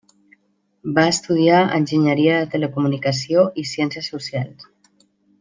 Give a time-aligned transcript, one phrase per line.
[0.95, 4.69] Va estudiar Enginyeria de Telecomunicació i Ciències Socials.